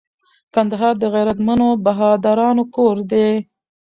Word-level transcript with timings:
کندهار 0.53 0.93
د 0.99 1.03
غیرتمنو 1.13 1.67
بهادرانو 1.85 2.63
کور 2.75 2.95
دي 3.11 3.27